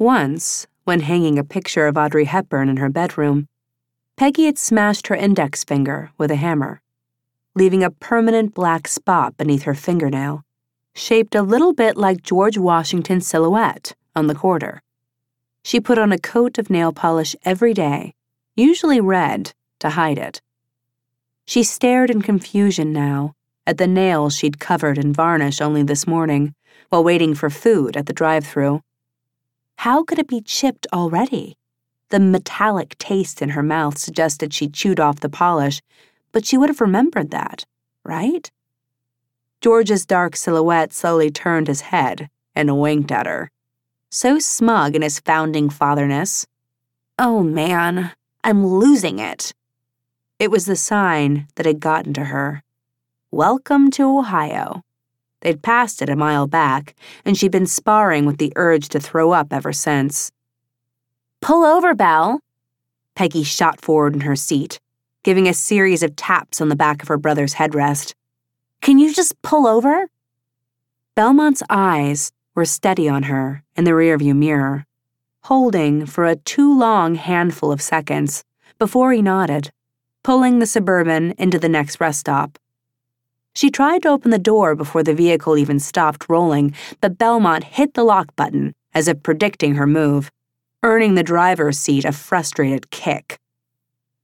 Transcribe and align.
Once, 0.00 0.66
when 0.84 1.00
hanging 1.00 1.38
a 1.38 1.44
picture 1.44 1.86
of 1.86 1.98
Audrey 1.98 2.24
Hepburn 2.24 2.70
in 2.70 2.78
her 2.78 2.88
bedroom, 2.88 3.46
Peggy 4.16 4.46
had 4.46 4.56
smashed 4.56 5.08
her 5.08 5.14
index 5.14 5.62
finger 5.62 6.10
with 6.16 6.30
a 6.30 6.36
hammer, 6.36 6.80
leaving 7.54 7.84
a 7.84 7.90
permanent 7.90 8.54
black 8.54 8.88
spot 8.88 9.36
beneath 9.36 9.64
her 9.64 9.74
fingernail, 9.74 10.42
shaped 10.94 11.34
a 11.34 11.42
little 11.42 11.74
bit 11.74 11.98
like 11.98 12.22
George 12.22 12.56
Washington's 12.56 13.26
silhouette 13.26 13.94
on 14.16 14.26
the 14.26 14.34
quarter. 14.34 14.80
She 15.62 15.80
put 15.80 15.98
on 15.98 16.12
a 16.12 16.18
coat 16.18 16.56
of 16.56 16.70
nail 16.70 16.94
polish 16.94 17.36
every 17.44 17.74
day, 17.74 18.14
usually 18.56 19.02
red, 19.02 19.52
to 19.80 19.90
hide 19.90 20.16
it. 20.16 20.40
She 21.44 21.62
stared 21.62 22.08
in 22.08 22.22
confusion 22.22 22.90
now 22.94 23.34
at 23.66 23.76
the 23.76 23.86
nails 23.86 24.34
she'd 24.34 24.58
covered 24.58 24.96
in 24.96 25.12
varnish 25.12 25.60
only 25.60 25.82
this 25.82 26.06
morning 26.06 26.54
while 26.88 27.04
waiting 27.04 27.34
for 27.34 27.50
food 27.50 27.98
at 27.98 28.06
the 28.06 28.14
drive 28.14 28.46
through. 28.46 28.80
How 29.80 30.04
could 30.04 30.18
it 30.18 30.28
be 30.28 30.42
chipped 30.42 30.86
already? 30.92 31.56
The 32.10 32.20
metallic 32.20 32.98
taste 32.98 33.40
in 33.40 33.48
her 33.56 33.62
mouth 33.62 33.96
suggested 33.96 34.52
she 34.52 34.68
chewed 34.68 35.00
off 35.00 35.20
the 35.20 35.30
polish, 35.30 35.80
but 36.32 36.44
she 36.44 36.58
would 36.58 36.68
have 36.68 36.82
remembered 36.82 37.30
that, 37.30 37.64
right? 38.04 38.50
George's 39.62 40.04
dark 40.04 40.36
silhouette 40.36 40.92
slowly 40.92 41.30
turned 41.30 41.66
his 41.66 41.80
head 41.80 42.28
and 42.54 42.78
winked 42.78 43.10
at 43.10 43.24
her. 43.24 43.50
So 44.10 44.38
smug 44.38 44.94
in 44.94 45.00
his 45.00 45.18
founding 45.18 45.70
fatherness. 45.70 46.46
Oh 47.18 47.42
man, 47.42 48.12
I'm 48.44 48.66
losing 48.66 49.18
it. 49.18 49.54
It 50.38 50.50
was 50.50 50.66
the 50.66 50.76
sign 50.76 51.46
that 51.54 51.64
had 51.64 51.80
gotten 51.80 52.12
to 52.12 52.24
her. 52.24 52.62
Welcome 53.30 53.90
to 53.92 54.18
Ohio. 54.18 54.82
They'd 55.40 55.62
passed 55.62 56.02
it 56.02 56.08
a 56.10 56.16
mile 56.16 56.46
back, 56.46 56.94
and 57.24 57.36
she'd 57.36 57.52
been 57.52 57.66
sparring 57.66 58.26
with 58.26 58.38
the 58.38 58.52
urge 58.56 58.88
to 58.90 59.00
throw 59.00 59.32
up 59.32 59.52
ever 59.52 59.72
since. 59.72 60.32
Pull 61.40 61.64
over, 61.64 61.94
Belle. 61.94 62.40
Peggy 63.14 63.42
shot 63.42 63.80
forward 63.80 64.14
in 64.14 64.20
her 64.20 64.36
seat, 64.36 64.80
giving 65.22 65.48
a 65.48 65.54
series 65.54 66.02
of 66.02 66.16
taps 66.16 66.60
on 66.60 66.68
the 66.68 66.76
back 66.76 67.02
of 67.02 67.08
her 67.08 67.16
brother's 67.16 67.54
headrest. 67.54 68.14
Can 68.80 68.98
you 68.98 69.12
just 69.12 69.40
pull 69.42 69.66
over? 69.66 70.08
Belmont's 71.14 71.62
eyes 71.68 72.32
were 72.54 72.64
steady 72.64 73.08
on 73.08 73.24
her 73.24 73.62
in 73.76 73.84
the 73.84 73.90
rearview 73.90 74.36
mirror, 74.36 74.86
holding 75.44 76.06
for 76.06 76.24
a 76.24 76.36
too 76.36 76.78
long 76.78 77.14
handful 77.14 77.72
of 77.72 77.82
seconds 77.82 78.44
before 78.78 79.12
he 79.12 79.22
nodded, 79.22 79.70
pulling 80.22 80.58
the 80.58 80.66
suburban 80.66 81.32
into 81.32 81.58
the 81.58 81.68
next 81.68 82.00
rest 82.00 82.20
stop. 82.20 82.58
She 83.54 83.70
tried 83.70 84.02
to 84.02 84.08
open 84.08 84.30
the 84.30 84.38
door 84.38 84.74
before 84.74 85.02
the 85.02 85.14
vehicle 85.14 85.58
even 85.58 85.78
stopped 85.78 86.26
rolling, 86.28 86.74
but 87.00 87.18
Belmont 87.18 87.64
hit 87.64 87.94
the 87.94 88.04
lock 88.04 88.34
button 88.36 88.74
as 88.94 89.08
if 89.08 89.22
predicting 89.22 89.74
her 89.74 89.86
move, 89.86 90.30
earning 90.82 91.14
the 91.14 91.22
driver's 91.22 91.78
seat 91.78 92.04
a 92.04 92.12
frustrated 92.12 92.90
kick. 92.90 93.38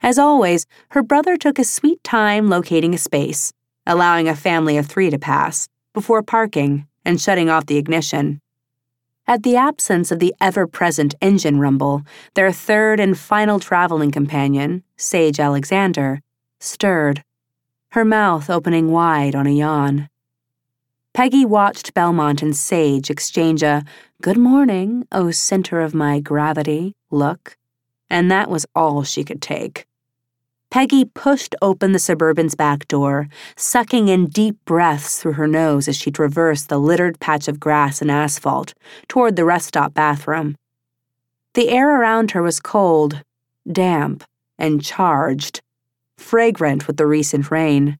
As 0.00 0.18
always, 0.18 0.66
her 0.90 1.02
brother 1.02 1.36
took 1.36 1.58
a 1.58 1.64
sweet 1.64 2.02
time 2.02 2.48
locating 2.48 2.94
a 2.94 2.98
space, 2.98 3.52
allowing 3.86 4.28
a 4.28 4.36
family 4.36 4.76
of 4.76 4.86
three 4.86 5.10
to 5.10 5.18
pass, 5.18 5.68
before 5.92 6.22
parking 6.22 6.86
and 7.04 7.20
shutting 7.20 7.48
off 7.48 7.66
the 7.66 7.76
ignition. 7.76 8.40
At 9.26 9.44
the 9.44 9.56
absence 9.56 10.10
of 10.10 10.18
the 10.18 10.34
ever 10.40 10.66
present 10.66 11.14
engine 11.20 11.60
rumble, 11.60 12.02
their 12.34 12.50
third 12.50 12.98
and 12.98 13.16
final 13.16 13.60
traveling 13.60 14.10
companion, 14.10 14.82
Sage 14.96 15.38
Alexander, 15.38 16.20
stirred, 16.58 17.22
her 17.92 18.04
mouth 18.06 18.48
opening 18.48 18.90
wide 18.90 19.34
on 19.34 19.46
a 19.46 19.50
yawn. 19.50 20.08
Peggy 21.12 21.44
watched 21.44 21.92
Belmont 21.92 22.40
and 22.40 22.56
Sage 22.56 23.10
exchange 23.10 23.62
a 23.62 23.84
good 24.22 24.38
morning, 24.38 25.06
oh 25.12 25.30
center 25.30 25.80
of 25.80 25.94
my 25.94 26.18
gravity 26.18 26.94
look, 27.10 27.58
and 28.08 28.30
that 28.30 28.48
was 28.48 28.64
all 28.74 29.02
she 29.02 29.24
could 29.24 29.42
take. 29.42 29.86
Peggy 30.70 31.04
pushed 31.04 31.54
open 31.60 31.92
the 31.92 31.98
suburban's 31.98 32.54
back 32.54 32.88
door, 32.88 33.28
sucking 33.56 34.08
in 34.08 34.24
deep 34.24 34.56
breaths 34.64 35.20
through 35.20 35.34
her 35.34 35.46
nose 35.46 35.86
as 35.86 35.96
she 35.96 36.10
traversed 36.10 36.70
the 36.70 36.78
littered 36.78 37.20
patch 37.20 37.46
of 37.46 37.60
grass 37.60 38.00
and 38.00 38.10
asphalt 38.10 38.72
toward 39.06 39.36
the 39.36 39.44
rest 39.44 39.68
stop 39.68 39.92
bathroom. 39.92 40.56
The 41.52 41.68
air 41.68 42.00
around 42.00 42.30
her 42.30 42.42
was 42.42 42.58
cold, 42.58 43.22
damp, 43.70 44.24
and 44.58 44.82
charged, 44.82 45.60
fragrant 46.22 46.86
with 46.86 46.96
the 46.96 47.06
recent 47.06 47.50
rain. 47.50 47.98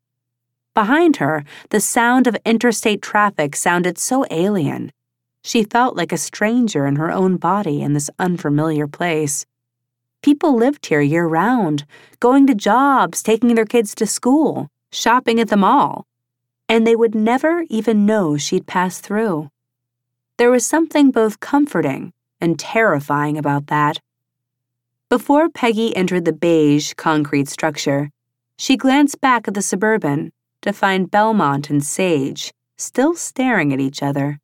Behind 0.75 1.17
her, 1.17 1.45
the 1.69 1.81
sound 1.81 2.27
of 2.27 2.37
interstate 2.47 3.03
traffic 3.03 3.55
sounded 3.55 3.99
so 3.99 4.25
alien. 4.31 4.91
She 5.43 5.65
felt 5.65 5.97
like 5.97 6.13
a 6.13 6.17
stranger 6.17 6.87
in 6.87 6.97
her 6.97 7.11
own 7.11 7.37
body 7.37 7.83
in 7.83 7.93
this 7.93 8.09
unfamiliar 8.19 8.87
place. 8.87 9.45
People 10.23 10.57
lived 10.57 10.87
here 10.87 11.01
year 11.01 11.27
round, 11.27 11.85
going 12.21 12.47
to 12.47 12.55
jobs, 12.55 13.23
taking 13.23 13.55
their 13.55 13.67
kids 13.67 13.95
to 13.97 14.07
school, 14.07 14.69
shopping 14.93 15.41
at 15.41 15.49
the 15.49 15.57
mall, 15.57 16.07
and 16.69 16.87
they 16.87 16.97
would 16.97 17.15
never 17.15 17.65
even 17.69 18.07
know 18.07 18.37
she'd 18.37 18.67
passed 18.67 19.03
through. 19.03 19.51
There 20.39 20.51
was 20.51 20.65
something 20.65 21.11
both 21.11 21.41
comforting 21.41 22.13
and 22.41 22.59
terrifying 22.59 23.37
about 23.37 23.67
that. 23.67 23.99
Before 25.13 25.51
Peggy 25.51 25.95
entered 25.95 26.25
the 26.25 26.33
beige 26.33 26.95
concrete 26.95 27.47
structure, 27.47 28.09
she 28.57 28.79
glanced 28.79 29.21
back 29.21 29.47
at 29.47 29.53
the 29.53 29.61
suburban 29.61 30.33
to 30.63 30.73
find 30.73 31.11
Belmont 31.11 31.69
and 31.69 31.85
Sage 31.85 32.51
still 32.79 33.15
staring 33.15 33.75
at 33.75 33.79
each 33.79 34.03
other, 34.03 34.41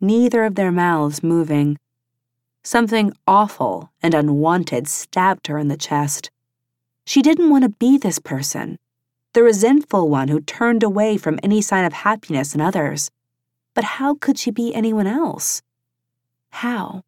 neither 0.00 0.42
of 0.42 0.56
their 0.56 0.72
mouths 0.72 1.22
moving. 1.22 1.78
Something 2.64 3.12
awful 3.28 3.92
and 4.02 4.12
unwanted 4.12 4.88
stabbed 4.88 5.46
her 5.46 5.56
in 5.56 5.68
the 5.68 5.76
chest. 5.76 6.32
She 7.06 7.22
didn't 7.22 7.50
want 7.50 7.62
to 7.62 7.68
be 7.68 7.96
this 7.96 8.18
person, 8.18 8.80
the 9.34 9.44
resentful 9.44 10.08
one 10.08 10.26
who 10.26 10.40
turned 10.40 10.82
away 10.82 11.16
from 11.16 11.38
any 11.44 11.62
sign 11.62 11.84
of 11.84 11.92
happiness 11.92 12.56
in 12.56 12.60
others. 12.60 13.12
But 13.72 13.84
how 13.84 14.16
could 14.16 14.36
she 14.36 14.50
be 14.50 14.74
anyone 14.74 15.06
else? 15.06 15.62
How? 16.50 17.04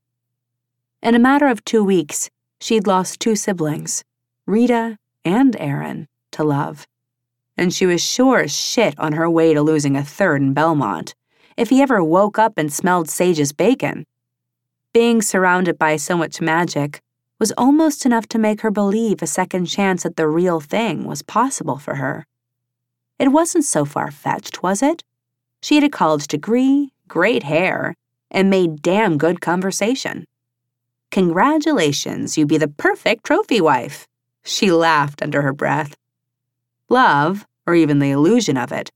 In 1.03 1.17
a 1.17 1.19
matter 1.19 1.49
of 1.49 1.65
two 1.65 1.83
weeks, 1.83 2.31
she'd 2.65 2.87
lost 2.87 3.21
two 3.21 3.37
siblings, 3.37 4.03
Rita 4.47 4.97
and 5.23 5.55
Aaron, 5.61 6.09
to 6.31 6.43
love. 6.43 6.87
And 7.59 7.75
she 7.75 7.85
was 7.85 8.03
sure 8.03 8.41
as 8.41 8.57
shit 8.57 8.99
on 8.99 9.13
her 9.13 9.29
way 9.29 9.53
to 9.53 9.61
losing 9.61 9.99
a 9.99 10.03
third 10.03 10.41
in 10.41 10.55
Belmont, 10.55 11.15
if 11.59 11.69
he 11.69 11.83
ever 11.83 12.03
woke 12.03 12.39
up 12.39 12.55
and 12.57 12.73
smelled 12.73 13.11
Sage's 13.11 13.53
bacon. 13.53 14.07
Being 14.95 15.21
surrounded 15.21 15.79
by 15.79 15.97
so 15.97 16.17
much 16.17 16.41
magic 16.41 17.03
was 17.39 17.53
almost 17.59 18.07
enough 18.07 18.27
to 18.29 18.39
make 18.39 18.63
her 18.63 18.71
believe 18.71 19.21
a 19.21 19.27
second 19.27 19.67
chance 19.67 20.07
at 20.07 20.17
the 20.17 20.27
real 20.27 20.61
thing 20.61 21.05
was 21.05 21.21
possible 21.21 21.77
for 21.77 21.97
her. 21.97 22.27
It 23.19 23.29
wasn't 23.29 23.67
so 23.67 23.85
far 23.85 24.11
fetched, 24.11 24.63
was 24.63 24.83
it? 24.83 25.05
She 25.61 25.75
had 25.75 25.85
a 25.85 25.91
college 25.91 26.29
degree, 26.29 26.95
great 27.09 27.43
hair, 27.43 27.95
and 28.31 28.49
made 28.49 28.81
damn 28.81 29.19
good 29.19 29.43
conversation. 29.43 30.25
Congratulations, 31.15 32.37
you'd 32.37 32.49
be 32.49 32.59
the 32.59 32.67
perfect 32.67 33.23
trophy 33.23 33.61
wife. 33.61 34.09
She 34.45 34.73
laughed 34.73 35.23
under 35.23 35.43
her 35.43 35.53
breath. 35.53 35.95
Love, 36.89 37.47
or 37.69 37.77
even 37.77 38.01
the 38.01 38.11
illusion 38.11 38.57
of 38.57 38.73
it, 38.73 38.91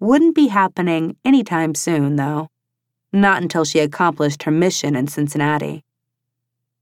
wouldn't 0.00 0.34
be 0.34 0.46
happening 0.46 1.18
anytime 1.26 1.74
soon, 1.74 2.16
though 2.16 2.48
not 3.12 3.42
until 3.42 3.66
she 3.66 3.80
accomplished 3.80 4.44
her 4.44 4.50
mission 4.50 4.96
in 4.96 5.08
Cincinnati. 5.08 5.84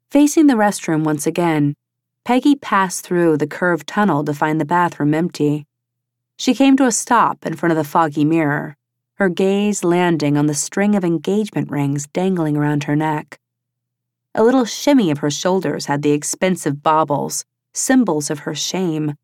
Facing 0.08 0.46
the 0.46 0.54
restroom 0.54 1.02
once 1.02 1.26
again, 1.26 1.74
Peggy 2.24 2.54
passed 2.54 3.04
through 3.04 3.38
the 3.38 3.46
curved 3.48 3.88
tunnel 3.88 4.24
to 4.24 4.34
find 4.34 4.60
the 4.60 4.64
bathroom 4.64 5.14
empty. 5.14 5.66
She 6.36 6.54
came 6.54 6.76
to 6.76 6.86
a 6.86 6.92
stop 6.92 7.44
in 7.44 7.56
front 7.56 7.72
of 7.72 7.76
the 7.76 7.82
foggy 7.82 8.24
mirror, 8.24 8.76
her 9.14 9.28
gaze 9.28 9.82
landing 9.82 10.38
on 10.38 10.46
the 10.46 10.54
string 10.54 10.94
of 10.94 11.04
engagement 11.04 11.72
rings 11.72 12.06
dangling 12.06 12.56
around 12.56 12.84
her 12.84 12.94
neck. 12.94 13.40
A 14.38 14.44
little 14.44 14.66
shimmy 14.66 15.10
of 15.10 15.18
her 15.18 15.30
shoulders 15.30 15.86
had 15.86 16.02
the 16.02 16.12
expensive 16.12 16.82
baubles, 16.82 17.46
symbols 17.72 18.28
of 18.28 18.40
her 18.40 18.54
shame, 18.54 19.14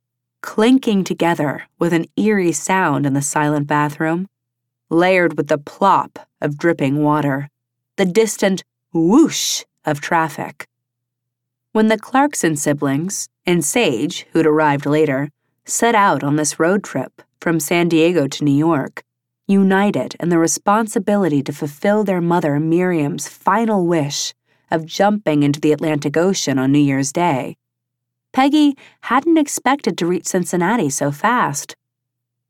clinking 0.40 1.04
together 1.04 1.64
with 1.78 1.92
an 1.92 2.06
eerie 2.16 2.50
sound 2.52 3.04
in 3.04 3.12
the 3.12 3.20
silent 3.20 3.66
bathroom 3.66 4.26
layered 4.88 5.36
with 5.36 5.48
the 5.48 5.58
plop 5.58 6.18
of 6.40 6.58
dripping 6.58 7.02
water, 7.02 7.48
the 7.96 8.04
distant 8.04 8.64
whoosh 8.92 9.64
of 9.84 10.00
traffic. 10.00 10.66
When 11.72 11.88
the 11.88 11.98
Clarkson 11.98 12.56
siblings 12.56 13.28
and 13.46 13.64
Sage, 13.64 14.26
who'd 14.32 14.46
arrived 14.46 14.86
later, 14.86 15.30
set 15.64 15.94
out 15.94 16.22
on 16.22 16.36
this 16.36 16.58
road 16.58 16.84
trip 16.84 17.22
from 17.38 17.60
San 17.60 17.88
Diego 17.88 18.26
to 18.28 18.44
New 18.44 18.56
York, 18.56 19.02
united 19.46 20.14
in 20.20 20.30
the 20.30 20.38
responsibility 20.38 21.42
to 21.42 21.52
fulfill 21.52 22.02
their 22.02 22.20
mother 22.20 22.58
Miriam's 22.58 23.28
final 23.28 23.86
wish 23.86 24.32
of 24.72 24.86
jumping 24.86 25.42
into 25.42 25.60
the 25.60 25.70
Atlantic 25.70 26.16
Ocean 26.16 26.58
on 26.58 26.72
New 26.72 26.78
Year's 26.78 27.12
Day. 27.12 27.56
Peggy 28.32 28.74
hadn't 29.02 29.36
expected 29.36 29.98
to 29.98 30.06
reach 30.06 30.26
Cincinnati 30.26 30.88
so 30.88 31.12
fast. 31.12 31.76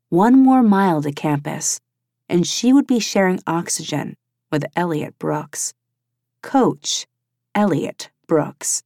One 0.09 0.39
more 0.39 0.63
mile 0.63 1.03
to 1.03 1.11
campus, 1.11 1.81
and 2.29 2.47
she 2.47 2.73
would 2.73 2.87
be 2.87 3.01
sharing 3.01 3.41
oxygen 3.47 4.17
with 4.53 4.65
Elliott 4.77 5.19
Brooks. 5.19 5.75
Coach, 6.43 7.07
Elliott 7.55 8.11
Brooks. 8.29 8.85